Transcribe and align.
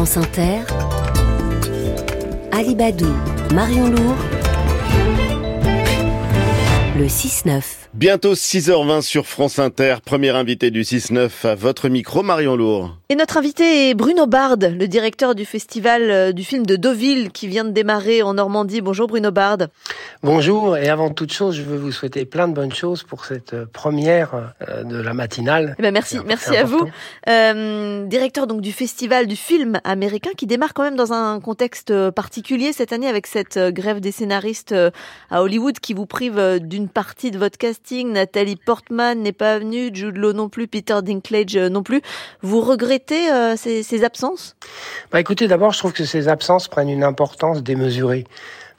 France 0.00 0.16
Inter, 0.16 0.60
Alibadou, 2.52 3.14
Marion 3.52 3.90
Lourd, 3.90 4.16
le 6.96 7.06
6-9. 7.06 7.79
Bientôt 7.92 8.34
6h20 8.34 9.02
sur 9.02 9.26
France 9.26 9.58
Inter, 9.58 9.96
premier 10.04 10.30
invité 10.30 10.70
du 10.70 10.82
6-9 10.82 11.44
à 11.44 11.54
votre 11.56 11.88
micro, 11.88 12.22
Marion 12.22 12.54
Lourd. 12.54 12.96
Et 13.08 13.16
notre 13.16 13.36
invité 13.36 13.90
est 13.90 13.94
Bruno 13.94 14.28
Bard, 14.28 14.58
le 14.60 14.86
directeur 14.86 15.34
du 15.34 15.44
festival 15.44 16.08
euh, 16.08 16.30
du 16.30 16.44
film 16.44 16.64
de 16.64 16.76
Deauville 16.76 17.32
qui 17.32 17.48
vient 17.48 17.64
de 17.64 17.70
démarrer 17.70 18.22
en 18.22 18.34
Normandie. 18.34 18.80
Bonjour 18.80 19.08
Bruno 19.08 19.32
Bard. 19.32 19.58
Bonjour 20.22 20.76
et 20.76 20.88
avant 20.88 21.10
toute 21.10 21.32
chose, 21.32 21.56
je 21.56 21.62
veux 21.62 21.78
vous 21.78 21.92
souhaiter 21.92 22.26
plein 22.26 22.46
de 22.46 22.52
bonnes 22.52 22.74
choses 22.74 23.02
pour 23.02 23.24
cette 23.24 23.54
euh, 23.54 23.64
première 23.72 24.52
euh, 24.68 24.84
de 24.84 24.96
la 24.96 25.14
matinale. 25.14 25.74
Eh 25.78 25.82
ben 25.82 25.92
merci, 25.92 26.18
merci 26.26 26.56
à 26.56 26.64
vous. 26.64 26.86
Euh, 27.28 28.04
directeur 28.04 28.46
donc 28.46 28.60
du 28.60 28.70
festival 28.70 29.26
du 29.26 29.34
film 29.34 29.80
américain 29.82 30.30
qui 30.36 30.46
démarre 30.46 30.74
quand 30.74 30.82
même 30.82 30.96
dans 30.96 31.12
un 31.12 31.40
contexte 31.40 32.10
particulier 32.10 32.72
cette 32.72 32.92
année 32.92 33.08
avec 33.08 33.26
cette 33.26 33.58
grève 33.58 34.00
des 34.00 34.12
scénaristes 34.12 34.74
à 35.30 35.42
Hollywood 35.42 35.80
qui 35.80 35.94
vous 35.94 36.06
prive 36.06 36.60
d'une 36.60 36.88
partie 36.88 37.30
de 37.30 37.38
votre 37.38 37.58
Nathalie 38.04 38.56
Portman 38.56 39.20
n'est 39.20 39.32
pas 39.32 39.58
venue, 39.58 39.90
Jude 39.92 40.16
Law 40.16 40.32
non 40.32 40.48
plus, 40.48 40.68
Peter 40.68 40.98
Dinklage 41.02 41.56
non 41.56 41.82
plus. 41.82 42.02
Vous 42.42 42.60
regrettez 42.60 43.30
euh, 43.30 43.56
ces, 43.56 43.82
ces, 43.82 44.04
absences? 44.04 44.56
Bah 45.10 45.20
Écoutez, 45.20 45.48
d'abord, 45.48 45.72
je 45.72 45.78
trouve 45.78 45.92
que 45.92 46.04
ces 46.04 46.28
absences 46.28 46.68
prennent 46.68 46.88
une 46.88 47.04
importance 47.04 47.62
démesurée. 47.62 48.26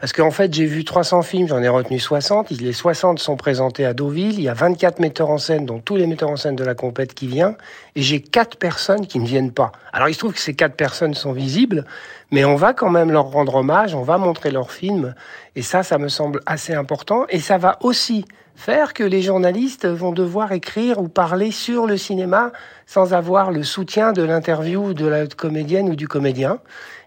Parce 0.02 0.14
qu'en 0.14 0.32
fait, 0.32 0.52
j'ai 0.52 0.66
vu 0.66 0.84
300 0.84 1.22
films, 1.22 1.48
j'en 1.48 1.62
ai 1.62 1.70
retenu 1.70 2.00
60. 2.00 2.50
Les 2.50 2.74
60 2.74 3.20
sont 3.20 3.38
présentés 3.38 3.86
à 3.86 3.94
Deauville. 3.94 4.34
Il 4.34 4.42
y 4.42 4.50
a 4.50 4.54
24 4.56 4.98
metteurs 4.98 5.30
en 5.30 5.38
scène, 5.38 5.68
dont 5.68 5.80
tous 5.80 5.96
les 5.96 6.08
metteurs 6.08 6.32
en 6.32 6.38
scène 6.38 6.56
de 6.56 6.64
la 6.64 6.74
compète 6.74 7.14
qui 7.14 7.28
viennent. 7.28 7.56
Et 7.96 8.02
j'ai 8.02 8.20
quatre 8.20 8.58
personnes 8.58 9.06
qui 9.06 9.20
ne 9.20 9.28
viennent 9.28 9.52
pas. 9.52 9.72
Alors, 9.94 10.10
il 10.10 10.16
se 10.16 10.20
trouve 10.20 10.34
que 10.34 10.40
ces 10.40 10.56
quatre 10.56 10.76
personnes 10.76 11.14
sont 11.14 11.34
visibles, 11.34 11.86
mais 12.32 12.46
on 12.46 12.56
va 12.56 12.74
quand 12.74 12.90
même 12.90 13.12
leur 13.12 13.26
rendre 13.26 13.54
hommage, 13.54 13.94
on 13.94 14.02
va 14.02 14.18
montrer 14.18 14.50
leurs 14.50 14.72
films. 14.72 15.14
Et 15.56 15.62
ça, 15.62 15.84
ça 15.84 16.00
me 16.00 16.08
semble 16.08 16.42
assez 16.48 16.74
important. 16.74 17.28
Et 17.30 17.40
ça 17.40 17.60
va 17.60 17.78
aussi 17.82 18.26
faire 18.62 18.94
que 18.94 19.04
les 19.04 19.24
journalistes 19.24 19.88
vont 19.88 20.12
devoir 20.12 20.52
écrire 20.52 21.00
ou 21.00 21.08
parler 21.08 21.50
sur 21.50 21.88
le 21.88 21.98
cinéma 21.98 22.52
sans 22.86 23.16
avoir 23.16 23.50
le 23.50 23.64
soutien 23.64 24.14
de 24.14 24.22
l'interview 24.22 24.94
de 24.94 25.08
la 25.08 25.26
comédienne 25.26 25.90
ou 25.90 25.96
du 25.96 26.08
comédien. 26.08 26.60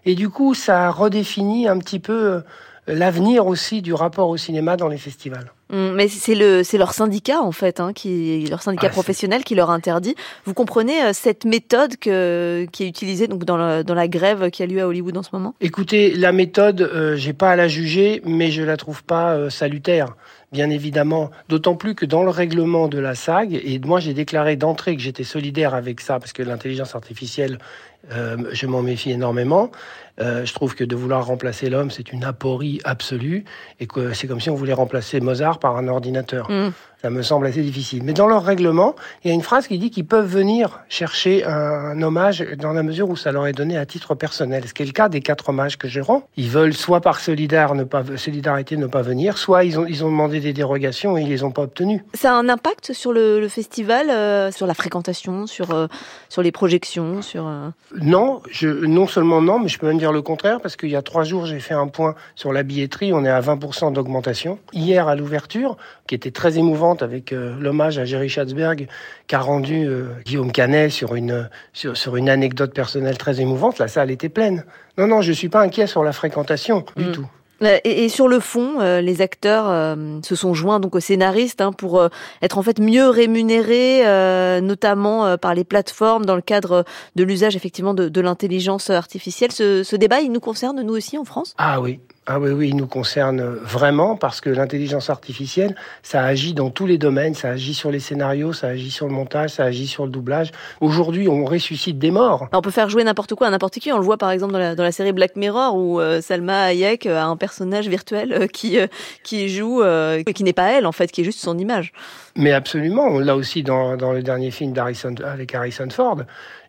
Et 0.03 0.15
du 0.15 0.27
coup, 0.27 0.53
ça 0.53 0.91
redéfinit 0.91 1.69
un 1.69 1.79
petit 1.79 1.99
peu 1.99 2.33
euh, 2.33 2.41
l'avenir 2.87 3.47
aussi 3.47 3.81
du 3.81 3.93
rapport 3.93 4.27
au 4.27 4.35
cinéma 4.35 4.75
dans 4.75 4.89
les 4.89 4.97
festivals. 4.97 5.54
Hum, 5.71 5.93
mais 5.95 6.07
c'est 6.07 6.35
le 6.35 6.63
c'est 6.63 6.77
leur 6.77 6.93
syndicat 6.93 7.41
en 7.41 7.51
fait, 7.51 7.79
hein, 7.79 7.91
qui 7.91 8.45
leur 8.47 8.61
syndicat 8.61 8.87
ah, 8.87 8.91
professionnel 8.91 9.43
qui 9.43 9.55
leur 9.55 9.71
interdit. 9.71 10.15
Vous 10.45 10.53
comprenez 10.53 11.01
euh, 11.03 11.11
cette 11.13 11.43
méthode 11.43 11.97
que, 11.97 12.67
qui 12.71 12.83
est 12.83 12.87
utilisée 12.87 13.27
donc 13.27 13.45
dans 13.45 13.57
la, 13.57 13.81
dans 13.83 13.95
la 13.95 14.07
grève 14.07 14.51
qui 14.51 14.61
a 14.61 14.67
lieu 14.67 14.81
à 14.81 14.87
Hollywood 14.87 15.17
en 15.17 15.23
ce 15.23 15.29
moment? 15.33 15.55
Écoutez, 15.61 16.13
la 16.13 16.31
méthode, 16.31 16.81
euh, 16.81 17.15
j'ai 17.15 17.33
pas 17.33 17.49
à 17.49 17.55
la 17.55 17.67
juger, 17.67 18.21
mais 18.25 18.51
je 18.51 18.61
la 18.61 18.77
trouve 18.77 19.03
pas 19.03 19.33
euh, 19.33 19.49
salutaire 19.49 20.15
bien 20.51 20.69
évidemment, 20.69 21.31
d'autant 21.49 21.75
plus 21.75 21.95
que 21.95 22.05
dans 22.05 22.23
le 22.23 22.29
règlement 22.29 22.87
de 22.87 22.97
la 22.97 23.13
SAG, 23.13 23.53
et 23.53 23.77
moi 23.79 23.99
j'ai 23.99 24.13
déclaré 24.13 24.55
d'entrée 24.55 24.95
que 24.95 25.01
j'étais 25.01 25.25
solidaire 25.25 25.73
avec 25.73 25.99
ça, 25.99 26.17
parce 26.17 26.31
que 26.31 26.43
l'intelligence 26.43 26.95
artificielle, 26.95 27.57
euh, 28.13 28.37
je 28.53 28.65
m'en 28.65 28.81
méfie 28.81 29.11
énormément, 29.11 29.69
euh, 30.19 30.45
je 30.45 30.53
trouve 30.53 30.75
que 30.75 30.83
de 30.83 30.95
vouloir 30.95 31.25
remplacer 31.25 31.69
l'homme, 31.69 31.91
c'est 31.91 32.11
une 32.11 32.23
aporie 32.23 32.79
absolue, 32.83 33.45
et 33.79 33.87
que 33.87 34.13
c'est 34.13 34.27
comme 34.27 34.39
si 34.39 34.49
on 34.49 34.55
voulait 34.55 34.73
remplacer 34.73 35.19
Mozart 35.19 35.59
par 35.59 35.77
un 35.77 35.87
ordinateur. 35.87 36.49
Mm. 36.49 36.71
Ça 37.01 37.11
me 37.11 37.21
semble 37.21 37.45
assez 37.45 37.61
difficile. 37.61 38.01
Mais 38.03 38.13
dans 38.13 38.25
leur 38.25 38.43
règlement, 38.43 38.95
il 39.23 39.27
y 39.27 39.31
a 39.31 39.33
une 39.33 39.43
phrase 39.43 39.67
qui 39.67 39.77
dit 39.77 39.91
qu'ils 39.91 40.07
peuvent 40.07 40.25
venir 40.25 40.79
chercher 40.89 41.45
un, 41.45 42.01
hommage 42.01 42.43
dans 42.57 42.73
la 42.73 42.81
mesure 42.81 43.09
où 43.09 43.15
ça 43.15 43.31
leur 43.31 43.45
est 43.45 43.53
donné 43.53 43.77
à 43.77 43.85
titre 43.85 44.15
personnel. 44.15 44.63
Ce 44.65 44.73
qui 44.73 44.81
est 44.81 44.87
le 44.87 44.91
cas 44.91 45.07
des 45.07 45.21
quatre 45.21 45.49
hommages 45.49 45.77
que 45.77 45.87
je 45.87 46.01
rends. 46.01 46.27
Ils 46.35 46.49
veulent 46.49 46.73
soit 46.73 47.01
par 47.01 47.19
solidarité 47.19 47.77
ne 47.77 47.83
pas, 47.83 48.03
solidarité 48.17 48.75
ne 48.75 48.87
pas 48.87 49.03
venir, 49.03 49.37
soit 49.37 49.65
ils 49.65 49.77
ont, 49.77 49.85
ils 49.85 50.03
ont 50.03 50.09
demandé 50.09 50.39
des 50.39 50.51
dérogations 50.51 51.15
et 51.15 51.21
ils 51.21 51.29
les 51.29 51.43
ont 51.43 51.51
pas 51.51 51.61
obtenues. 51.61 52.03
Ça 52.15 52.31
a 52.31 52.35
un 52.35 52.49
impact 52.49 52.93
sur 52.93 53.13
le, 53.13 53.47
festival, 53.49 54.09
euh, 54.09 54.51
sur 54.51 54.65
la 54.65 54.73
fréquentation, 54.73 55.45
sur, 55.45 55.71
euh, 55.71 55.85
sur 56.29 56.41
les 56.41 56.51
projections, 56.51 57.21
sur... 57.21 57.45
Euh 57.45 57.69
non, 58.01 58.41
je, 58.49 58.67
non 58.67 59.07
seulement 59.07 59.41
non, 59.41 59.59
mais 59.59 59.67
je 59.67 59.77
peux 59.77 59.87
même 59.87 59.97
dire 59.97 60.04
le 60.11 60.21
contraire 60.21 60.59
parce 60.61 60.75
qu'il 60.75 60.89
y 60.89 60.95
a 60.95 61.01
trois 61.01 61.23
jours, 61.23 61.45
j'ai 61.45 61.59
fait 61.59 61.73
un 61.73 61.87
point 61.87 62.15
sur 62.35 62.53
la 62.53 62.63
billetterie. 62.63 63.13
On 63.13 63.23
est 63.25 63.29
à 63.29 63.41
20% 63.41 63.93
d'augmentation. 63.93 64.59
Hier, 64.73 65.07
à 65.07 65.15
l'ouverture, 65.15 65.77
qui 66.07 66.15
était 66.15 66.31
très 66.31 66.57
émouvante, 66.57 67.03
avec 67.03 67.33
euh, 67.33 67.55
l'hommage 67.59 67.97
à 67.97 68.05
Jerry 68.05 68.29
Schatzberg 68.29 68.87
qu'a 69.27 69.39
rendu 69.39 69.85
euh, 69.85 70.09
Guillaume 70.25 70.51
Canet 70.51 70.91
sur 70.91 71.15
une, 71.15 71.49
sur, 71.73 72.15
une 72.15 72.29
anecdote 72.29 72.73
personnelle 72.73 73.17
très 73.17 73.41
émouvante. 73.41 73.79
La 73.79 73.87
salle 73.87 74.11
était 74.11 74.29
pleine. 74.29 74.65
Non, 74.97 75.07
non, 75.07 75.21
je 75.21 75.31
suis 75.31 75.49
pas 75.49 75.61
inquiet 75.61 75.87
sur 75.87 76.03
la 76.03 76.13
fréquentation 76.13 76.85
du 76.95 77.05
mm. 77.05 77.11
tout. 77.11 77.27
Et, 77.61 78.09
sur 78.09 78.27
le 78.27 78.39
fond, 78.39 78.81
euh, 78.81 79.01
les 79.01 79.21
acteurs 79.21 79.97
se 80.23 80.35
sont 80.35 80.53
joints 80.53 80.79
donc 80.79 80.95
aux 80.95 80.99
scénaristes 80.99 81.61
hein, 81.61 81.71
pour 81.71 82.01
être 82.41 82.57
en 82.57 82.63
fait 82.63 82.79
mieux 82.79 83.09
rémunérés, 83.09 84.03
notamment 84.61 85.37
par 85.37 85.53
les 85.53 85.63
plateformes 85.63 86.25
dans 86.25 86.35
le 86.35 86.41
cadre 86.41 86.85
de 87.15 87.23
l'usage 87.23 87.55
effectivement 87.55 87.93
de, 87.93 88.09
de 88.09 88.21
l'intelligence 88.21 88.89
artificielle. 88.89 89.51
Ce, 89.51 89.83
ce, 89.83 89.95
débat, 89.95 90.21
il 90.21 90.31
nous 90.31 90.39
concerne 90.39 90.81
nous 90.81 90.95
aussi 90.95 91.17
en 91.17 91.25
France? 91.25 91.53
Ah 91.57 91.81
oui, 91.81 91.99
ah 92.27 92.39
oui, 92.39 92.49
oui, 92.49 92.69
il 92.69 92.75
nous 92.75 92.87
concerne 92.87 93.41
vraiment 93.41 94.15
parce 94.15 94.41
que 94.41 94.49
l'intelligence 94.49 95.11
artificielle, 95.11 95.75
ça 96.01 96.23
agit 96.23 96.55
dans 96.55 96.71
tous 96.71 96.87
les 96.87 96.97
domaines, 96.97 97.35
ça 97.35 97.49
agit 97.49 97.75
sur 97.75 97.91
les 97.91 97.99
scénarios, 97.99 98.51
ça 98.51 98.67
agit 98.67 98.89
sur 98.89 99.05
le 99.05 99.13
montage, 99.13 99.51
ça 99.51 99.63
agit 99.63 99.85
sur 99.85 100.05
le 100.05 100.09
doublage. 100.09 100.51
Aujourd'hui, 100.81 101.27
on 101.27 101.45
ressuscite 101.45 101.99
des 101.99 102.09
morts. 102.09 102.47
On 102.51 102.61
peut 102.61 102.71
faire 102.71 102.89
jouer 102.89 103.03
n'importe 103.03 103.35
quoi 103.35 103.45
à 103.45 103.49
n'importe 103.51 103.77
qui. 103.77 103.91
On 103.91 103.99
le 103.99 104.03
voit 104.03 104.17
par 104.17 104.31
exemple 104.31 104.53
dans 104.53 104.59
la, 104.59 104.73
dans 104.73 104.81
la 104.81 104.91
série 104.91 105.11
Black 105.13 105.35
Mirror 105.35 105.75
où 105.75 105.99
euh, 105.99 106.19
Salma 106.19 106.63
Hayek 106.63 107.05
a 107.05 107.25
un 107.25 107.37
personnage 107.37 107.87
virtuel 107.87 108.33
euh, 108.33 108.47
qui, 108.47 108.79
euh, 108.79 108.87
qui 109.23 109.47
joue, 109.49 109.83
qui 110.33 110.43
n'est 110.43 110.53
pas 110.53 110.71
elle 110.71 110.87
en 110.87 110.91
fait, 110.91 111.11
qui 111.11 111.21
est 111.21 111.25
juste 111.25 111.39
son 111.39 111.59
image. 111.59 111.93
Mais 112.35 112.53
absolument, 112.53 113.05
on 113.05 113.19
l'a 113.19 113.35
aussi 113.35 113.61
dans, 113.61 113.97
dans 113.97 114.13
le 114.13 114.23
dernier 114.23 114.49
film 114.49 114.73
d'Harrison 114.73 115.13
avec 115.23 115.53
Harrison 115.53 115.87
Ford. 115.91 116.17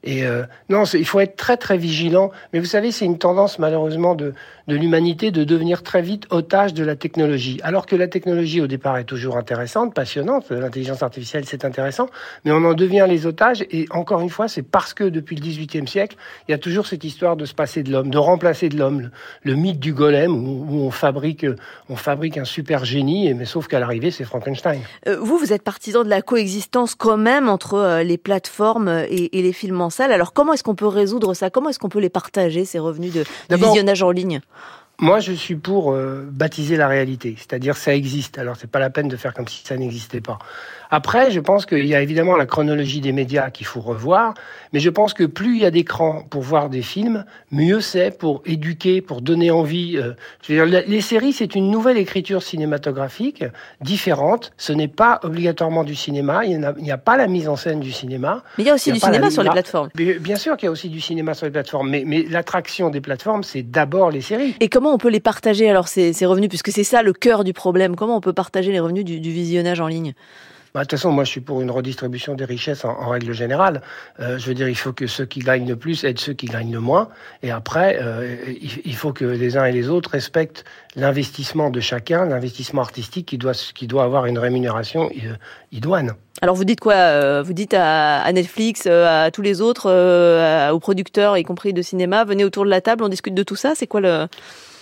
Et 0.04 0.24
euh, 0.26 0.44
non, 0.68 0.84
il 0.84 1.06
faut 1.06 1.20
être 1.20 1.36
très 1.36 1.56
très 1.56 1.76
vigilant. 1.76 2.30
Mais 2.52 2.58
vous 2.58 2.66
savez, 2.66 2.92
c'est 2.92 3.04
une 3.04 3.18
tendance 3.18 3.58
malheureusement 3.58 4.14
de, 4.14 4.34
de 4.68 4.74
l'humanité 4.74 5.30
de 5.30 5.44
devenir 5.44 5.82
très 5.82 6.02
vite 6.02 6.26
otage 6.30 6.74
de 6.74 6.84
la 6.84 6.96
technologie. 6.96 7.60
Alors 7.62 7.86
que 7.86 7.96
la 7.96 8.08
technologie 8.08 8.60
au 8.60 8.66
départ 8.66 8.96
est 8.98 9.04
toujours 9.04 9.36
intéressante, 9.36 9.94
passionnante. 9.94 10.50
L'intelligence 10.50 11.02
artificielle 11.02 11.44
c'est 11.46 11.64
intéressant, 11.64 12.08
mais 12.44 12.52
on 12.52 12.64
en 12.64 12.74
devient 12.74 13.06
les 13.08 13.26
otages. 13.26 13.64
Et 13.70 13.86
encore 13.90 14.20
une 14.20 14.30
fois, 14.30 14.48
c'est 14.48 14.62
parce 14.62 14.94
que 14.94 15.04
depuis 15.04 15.36
le 15.36 15.42
XVIIIe 15.42 15.86
siècle, 15.86 16.16
il 16.48 16.52
y 16.52 16.54
a 16.54 16.58
toujours 16.58 16.86
cette 16.86 17.04
histoire 17.04 17.36
de 17.36 17.44
se 17.44 17.54
passer 17.54 17.82
de 17.82 17.92
l'homme, 17.92 18.10
de 18.10 18.18
remplacer 18.18 18.68
de 18.68 18.76
l'homme, 18.76 19.10
le, 19.42 19.54
mythe 19.54 19.78
du 19.78 19.92
golem 19.92 20.34
où, 20.34 20.80
on 20.80 20.90
fabrique 20.90 21.46
on 21.88 21.96
fabrique 21.96 22.38
un 22.38 22.44
super 22.44 22.84
génie. 22.84 23.32
Mais 23.34 23.44
sauf 23.44 23.68
qu'à 23.68 23.78
l'arrivée, 23.78 24.10
c'est 24.10 24.24
Frankenstein. 24.24 24.80
Euh, 25.06 25.16
vous, 25.20 25.38
vous 25.38 25.52
êtes 25.52 25.62
partisan 25.62 26.04
de 26.04 26.10
la 26.10 26.22
coexistence 26.22 26.94
quand 26.94 27.16
même 27.16 27.48
entre 27.48 27.74
euh, 27.74 28.02
les 28.02 28.18
plateformes 28.18 29.04
et, 29.08 29.38
et 29.38 29.42
les 29.42 29.52
films 29.52 29.80
en 29.86 29.90
salle. 29.90 30.12
Alors 30.12 30.32
comment 30.32 30.52
est-ce 30.52 30.62
qu'on 30.62 30.74
peut 30.74 30.86
résoudre 30.86 31.34
ça? 31.34 31.48
Comment 31.50 31.70
est-ce 31.70 31.78
qu'on 31.78 31.88
peut 31.88 32.00
les 32.00 32.10
partager, 32.10 32.64
ces 32.64 32.78
revenus 32.78 33.12
de, 33.12 33.24
visionnage 33.56 34.02
en 34.02 34.10
ligne? 34.10 34.40
Moi, 34.98 35.20
je 35.20 35.32
suis 35.32 35.56
pour 35.56 35.92
euh, 35.92 36.26
baptiser 36.30 36.76
la 36.76 36.88
réalité, 36.88 37.34
c'est-à-dire 37.36 37.76
ça 37.76 37.94
existe. 37.94 38.38
Alors, 38.38 38.56
c'est 38.56 38.70
pas 38.70 38.78
la 38.78 38.88
peine 38.88 39.08
de 39.08 39.16
faire 39.16 39.34
comme 39.34 39.46
si 39.46 39.62
ça 39.62 39.76
n'existait 39.76 40.22
pas. 40.22 40.38
Après, 40.90 41.30
je 41.30 41.40
pense 41.40 41.66
qu'il 41.66 41.84
y 41.84 41.94
a 41.94 42.00
évidemment 42.00 42.36
la 42.36 42.46
chronologie 42.46 43.00
des 43.00 43.12
médias 43.12 43.50
qu'il 43.50 43.66
faut 43.66 43.80
revoir, 43.80 44.34
mais 44.72 44.80
je 44.80 44.88
pense 44.88 45.14
que 45.14 45.24
plus 45.24 45.56
il 45.56 45.62
y 45.62 45.66
a 45.66 45.70
d'écrans 45.70 46.22
pour 46.30 46.42
voir 46.42 46.70
des 46.70 46.82
films, 46.82 47.24
mieux 47.50 47.80
c'est 47.80 48.16
pour 48.16 48.42
éduquer, 48.46 49.00
pour 49.00 49.20
donner 49.20 49.50
envie. 49.50 49.96
Euh, 49.96 50.12
je 50.42 50.54
veux 50.54 50.66
dire, 50.70 50.82
les 50.86 51.00
séries, 51.00 51.32
c'est 51.32 51.54
une 51.54 51.70
nouvelle 51.70 51.98
écriture 51.98 52.42
cinématographique 52.42 53.44
différente. 53.80 54.52
Ce 54.56 54.72
n'est 54.72 54.88
pas 54.88 55.20
obligatoirement 55.24 55.84
du 55.84 55.94
cinéma. 55.94 56.44
Il 56.44 56.58
n'y 56.58 56.90
a, 56.90 56.94
a, 56.94 56.98
pas 56.98 57.16
la 57.16 57.26
mise 57.26 57.48
en 57.48 57.56
scène 57.56 57.80
du 57.80 57.92
cinéma. 57.92 58.42
Mais 58.56 58.64
il 58.64 58.66
y 58.68 58.70
a 58.70 58.74
aussi 58.74 58.92
du 58.92 59.00
cinéma 59.00 59.30
sur 59.30 59.42
les 59.42 59.50
plateformes. 59.50 59.90
Bien 59.94 60.36
sûr 60.36 60.56
qu'il 60.56 60.66
y 60.66 60.68
a 60.68 60.72
aussi 60.72 60.88
du 60.88 61.00
cinéma 61.00 61.34
sur 61.34 61.46
les 61.46 61.52
plateformes, 61.52 61.90
mais, 61.90 62.04
mais 62.06 62.22
l'attraction 62.22 62.90
des 62.90 63.00
plateformes, 63.00 63.42
c'est 63.42 63.62
d'abord 63.62 64.10
les 64.10 64.20
séries. 64.20 64.54
Et 64.60 64.68
comment 64.68 64.85
on 64.92 64.98
peut 64.98 65.08
les 65.08 65.20
partager 65.20 65.68
alors 65.68 65.88
ces, 65.88 66.12
ces 66.12 66.26
revenus, 66.26 66.48
puisque 66.48 66.70
c'est 66.70 66.84
ça 66.84 67.02
le 67.02 67.12
cœur 67.12 67.44
du 67.44 67.52
problème. 67.52 67.96
Comment 67.96 68.16
on 68.16 68.20
peut 68.20 68.32
partager 68.32 68.72
les 68.72 68.80
revenus 68.80 69.04
du, 69.04 69.20
du 69.20 69.30
visionnage 69.30 69.80
en 69.80 69.86
ligne? 69.86 70.14
Bah, 70.76 70.82
de 70.82 70.88
toute 70.88 70.98
façon, 70.98 71.10
moi, 71.10 71.24
je 71.24 71.30
suis 71.30 71.40
pour 71.40 71.62
une 71.62 71.70
redistribution 71.70 72.34
des 72.34 72.44
richesses 72.44 72.84
en, 72.84 73.08
règle 73.08 73.32
générale. 73.32 73.80
Euh, 74.20 74.36
je 74.38 74.46
veux 74.46 74.52
dire, 74.52 74.68
il 74.68 74.76
faut 74.76 74.92
que 74.92 75.06
ceux 75.06 75.24
qui 75.24 75.40
gagnent 75.40 75.66
le 75.66 75.76
plus 75.76 76.04
aident 76.04 76.18
ceux 76.18 76.34
qui 76.34 76.44
gagnent 76.44 76.70
le 76.70 76.80
moins. 76.80 77.08
Et 77.42 77.50
après, 77.50 77.98
euh, 78.02 78.36
il, 78.84 78.94
faut 78.94 79.14
que 79.14 79.24
les 79.24 79.56
uns 79.56 79.64
et 79.64 79.72
les 79.72 79.88
autres 79.88 80.10
respectent 80.10 80.66
l'investissement 80.94 81.70
de 81.70 81.80
chacun, 81.80 82.26
l'investissement 82.26 82.82
artistique 82.82 83.24
qui 83.24 83.38
doit, 83.38 83.54
qui 83.74 83.86
doit 83.86 84.04
avoir 84.04 84.26
une 84.26 84.38
rémunération 84.38 85.08
euh, 85.24 85.32
idoine. 85.72 86.12
Alors 86.42 86.54
vous 86.54 86.66
dites 86.66 86.80
quoi 86.80 87.40
Vous 87.40 87.54
dites 87.54 87.72
à, 87.72 88.30
Netflix, 88.30 88.86
à 88.86 89.30
tous 89.30 89.40
les 89.40 89.62
autres, 89.62 89.90
aux 90.70 90.78
producteurs, 90.78 91.38
y 91.38 91.42
compris 91.42 91.72
de 91.72 91.80
cinéma, 91.80 92.24
venez 92.26 92.44
autour 92.44 92.66
de 92.66 92.70
la 92.70 92.82
table, 92.82 93.02
on 93.02 93.08
discute 93.08 93.32
de 93.32 93.42
tout 93.42 93.56
ça? 93.56 93.72
C'est 93.74 93.86
quoi 93.86 94.02
le 94.02 94.26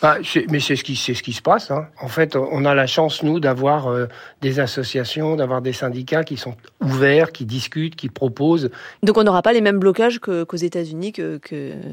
bah, 0.04 0.18
Mais 0.50 0.60
c'est 0.60 0.76
ce, 0.76 0.84
qui, 0.84 0.96
se 0.96 1.40
passe. 1.40 1.70
Hein. 1.70 1.86
En 1.98 2.08
fait, 2.08 2.36
on 2.36 2.66
a 2.66 2.74
la 2.74 2.86
chance, 2.86 3.22
nous, 3.22 3.40
d'avoir 3.40 3.86
euh, 3.86 4.06
des 4.42 4.60
associations, 4.60 5.34
d'avoir 5.34 5.62
des 5.62 5.72
syndicats 5.72 6.24
qui 6.24 6.36
sont 6.36 6.56
ouverts, 6.82 7.32
qui 7.32 7.46
discutent, 7.46 7.96
qui 7.96 8.10
proposent. 8.10 8.70
Donc 9.02 9.16
on 9.16 9.24
n'aura 9.24 9.40
pas 9.40 9.54
les 9.54 9.62
mêmes 9.62 9.78
blocages 9.78 10.18
qu'aux 10.18 10.56
États-Unis, 10.56 11.12
que, 11.12 11.40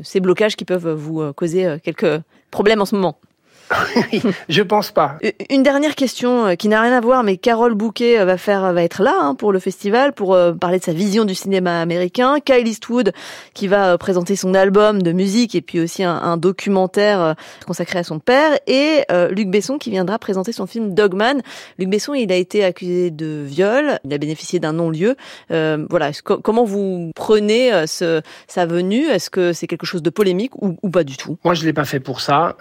ces 0.03 0.19
blocages 0.19 0.57
qui 0.57 0.65
peuvent 0.65 0.89
vous 0.89 1.21
euh, 1.21 1.31
causer 1.31 1.77
quelques 1.85 2.21
problèmes 2.51 2.81
en 2.81 2.85
ce 2.85 2.95
moment? 2.95 3.17
Je 4.49 4.61
pense 4.61 4.91
pas. 4.91 5.17
Une 5.49 5.63
dernière 5.63 5.95
question 5.95 6.47
euh, 6.47 6.55
qui 6.55 6.67
n'a 6.67 6.81
rien 6.81 6.93
à 6.93 7.01
voir, 7.01 7.23
mais 7.23 7.37
Carole 7.37 7.73
Bouquet 7.73 8.19
euh, 8.19 8.25
va 8.25 8.37
faire, 8.37 8.73
va 8.73 8.83
être 8.83 9.01
là 9.01 9.17
hein, 9.21 9.35
pour 9.35 9.51
le 9.51 9.59
festival 9.59 10.13
pour 10.13 10.33
euh, 10.33 10.53
parler 10.53 10.79
de 10.79 10.83
sa 10.83 10.93
vision 10.93 11.25
du 11.25 11.35
cinéma 11.35 11.81
américain. 11.81 12.37
Kyle 12.43 12.67
Eastwood 12.67 13.13
qui 13.53 13.67
va 13.67 13.97
présenter 13.97 14.35
son 14.35 14.53
album 14.53 15.01
de 15.01 15.11
musique 15.11 15.55
et 15.55 15.61
puis 15.61 15.79
aussi 15.79 16.03
un, 16.03 16.37
documentaire 16.37 17.35
consacré 17.65 17.99
à 17.99 18.03
son 18.03 18.19
père 18.19 18.57
et 18.67 19.03
Luc 19.29 19.49
Besson 19.49 19.77
qui 19.77 19.89
viendra 19.89 20.17
présenter 20.17 20.51
son 20.51 20.65
film 20.65 20.93
Dogman. 20.93 21.41
Luc 21.77 21.89
Besson, 21.89 22.13
il 22.13 22.31
a 22.31 22.35
été 22.35 22.63
accusé 22.63 23.11
de 23.11 23.43
viol, 23.45 23.99
il 24.05 24.13
a 24.13 24.17
bénéficié 24.17 24.59
d'un 24.59 24.73
non-lieu. 24.73 25.15
voilà, 25.49 26.11
comment 26.23 26.63
vous 26.63 27.11
prenez 27.15 27.85
ce, 27.87 28.21
sa 28.47 28.65
venue? 28.65 29.05
Est-ce 29.07 29.29
que 29.29 29.53
c'est 29.53 29.67
quelque 29.67 29.85
chose 29.85 30.01
de 30.01 30.09
polémique 30.09 30.55
ou, 30.61 30.77
ou 30.81 30.89
pas 30.89 31.03
du 31.03 31.17
tout? 31.17 31.37
Moi, 31.43 31.53
je 31.53 31.65
l'ai 31.65 31.73
pas 31.73 31.85
fait 31.85 31.99
pour 31.99 32.21
ça 32.21 32.55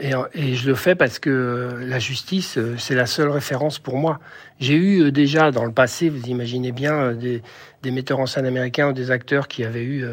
et, 0.00 0.14
et 0.34 0.54
je 0.54 0.68
le 0.68 0.74
fais 0.74 0.94
parce 0.94 1.18
que 1.18 1.78
la 1.80 1.98
justice, 1.98 2.58
euh, 2.58 2.76
c'est 2.78 2.94
la 2.94 3.06
seule 3.06 3.28
référence 3.28 3.78
pour 3.78 3.96
moi. 3.96 4.20
J'ai 4.60 4.74
eu 4.74 5.02
euh, 5.02 5.10
déjà 5.10 5.50
dans 5.50 5.64
le 5.64 5.72
passé, 5.72 6.10
vous 6.10 6.26
imaginez 6.28 6.70
bien, 6.70 6.94
euh, 6.94 7.14
des, 7.82 7.90
metteurs 7.90 8.20
en 8.20 8.26
scène 8.26 8.44
américains 8.46 8.90
ou 8.90 8.92
des 8.92 9.10
acteurs 9.10 9.48
qui 9.48 9.64
avaient 9.64 9.82
eu 9.82 10.04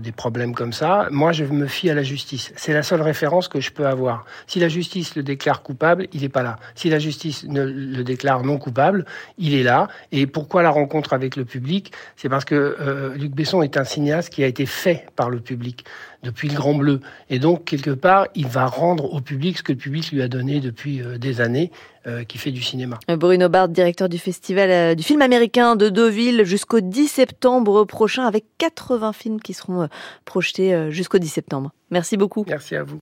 des 0.00 0.12
problèmes 0.12 0.54
comme 0.54 0.72
ça. 0.72 1.08
Moi, 1.10 1.32
je 1.32 1.44
me 1.44 1.66
fie 1.66 1.90
à 1.90 1.94
la 1.94 2.02
justice. 2.02 2.50
C'est 2.56 2.72
la 2.72 2.82
seule 2.82 3.02
référence 3.02 3.46
que 3.48 3.60
je 3.60 3.72
peux 3.72 3.86
avoir. 3.86 4.24
Si 4.46 4.58
la 4.58 4.68
justice 4.68 5.14
le 5.14 5.22
déclare 5.22 5.62
coupable, 5.62 6.06
il 6.14 6.22
n'est 6.22 6.30
pas 6.30 6.42
là. 6.42 6.56
Si 6.74 6.88
la 6.88 6.98
justice 6.98 7.44
ne 7.44 7.62
le 7.62 8.04
déclare 8.04 8.42
non 8.42 8.56
coupable, 8.56 9.04
il 9.36 9.52
est 9.52 9.64
là. 9.64 9.88
Et 10.12 10.26
pourquoi 10.26 10.62
la 10.62 10.70
rencontre 10.70 11.12
avec 11.12 11.36
le 11.36 11.44
public? 11.44 11.92
C'est 12.16 12.30
parce 12.30 12.46
que 12.46 13.14
Luc 13.16 13.32
Besson 13.32 13.62
est 13.62 13.76
un 13.76 13.84
cinéaste 13.84 14.32
qui 14.32 14.42
a 14.42 14.46
été 14.46 14.64
fait 14.64 15.04
par 15.14 15.28
le 15.28 15.40
public 15.40 15.84
depuis 16.24 16.48
le 16.48 16.54
Grand 16.54 16.74
Bleu. 16.74 17.00
Et 17.30 17.38
donc, 17.38 17.64
quelque 17.64 17.90
part, 17.90 18.26
il 18.34 18.48
va 18.48 18.66
rendre 18.66 19.12
au 19.12 19.20
public 19.20 19.58
ce 19.58 19.62
que 19.62 19.72
le 19.72 19.78
public 19.78 20.10
lui 20.10 20.22
a 20.22 20.28
donné 20.28 20.60
depuis 20.60 21.00
euh, 21.00 21.18
des 21.18 21.40
années, 21.40 21.70
euh, 22.06 22.24
qui 22.24 22.38
fait 22.38 22.50
du 22.50 22.62
cinéma. 22.62 22.98
Bruno 23.08 23.48
Bard, 23.48 23.68
directeur 23.74 24.08
du 24.08 24.18
festival 24.18 24.70
euh, 24.70 24.94
du 24.94 25.02
film 25.02 25.20
américain 25.20 25.76
de 25.76 25.90
Deauville, 25.90 26.44
jusqu'au 26.44 26.80
10 26.80 27.08
septembre 27.08 27.84
prochain, 27.84 28.24
avec 28.24 28.44
80 28.58 29.12
films 29.12 29.40
qui 29.40 29.52
seront 29.52 29.88
projetés 30.24 30.90
jusqu'au 30.90 31.18
10 31.18 31.28
septembre. 31.28 31.72
Merci 31.90 32.16
beaucoup. 32.16 32.44
Merci 32.48 32.76
à 32.76 32.82
vous. 32.82 33.00